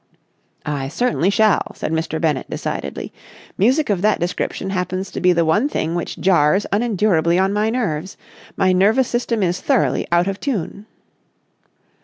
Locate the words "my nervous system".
8.57-9.43